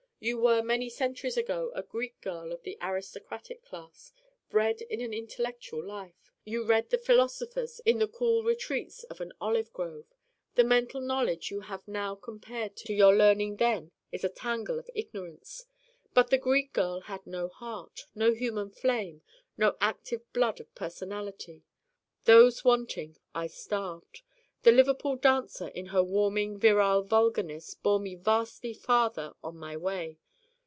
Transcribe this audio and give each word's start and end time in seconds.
You 0.23 0.37
were 0.37 0.61
many 0.61 0.87
centuries 0.87 1.35
ago 1.35 1.71
a 1.73 1.81
Greek 1.81 2.21
girl 2.21 2.51
of 2.51 2.61
the 2.61 2.77
aristocratic 2.79 3.63
class, 3.63 4.13
bred 4.51 4.81
in 4.81 5.01
an 5.01 5.15
intellectual 5.15 5.83
life. 5.83 6.29
You 6.45 6.63
read 6.63 6.91
the 6.91 6.99
philosophers 6.99 7.81
in 7.85 7.97
the 7.97 8.07
cool 8.07 8.43
retreats 8.43 9.03
of 9.05 9.19
an 9.19 9.33
olive 9.41 9.73
grove. 9.73 10.05
The 10.53 10.63
mental 10.63 11.01
knowledge 11.01 11.49
you 11.49 11.61
have 11.61 11.87
now 11.87 12.13
compared 12.13 12.75
to 12.75 12.93
your 12.93 13.15
learning 13.15 13.55
then 13.57 13.93
is 14.11 14.23
a 14.23 14.29
tangle 14.29 14.77
of 14.77 14.91
ignorance. 14.93 15.65
But 16.13 16.29
the 16.29 16.37
Greek 16.37 16.71
girl 16.71 16.99
had 16.99 17.25
no 17.25 17.47
heart, 17.47 18.05
no 18.13 18.31
human 18.33 18.69
flame, 18.69 19.23
no 19.57 19.75
active 19.81 20.31
blood 20.33 20.59
of 20.59 20.75
personality. 20.75 21.63
Those 22.25 22.63
wanting 22.63 23.17
I 23.33 23.47
starved. 23.47 24.21
The 24.63 24.71
Liverpool 24.71 25.15
dancer 25.15 25.69
in 25.69 25.87
her 25.87 26.03
warming 26.03 26.59
virile 26.59 27.01
vulgarness 27.01 27.73
bore 27.73 27.99
me 27.99 28.13
vastly 28.13 28.75
farther 28.75 29.33
on 29.43 29.57
my 29.57 29.75
way. 29.75 30.19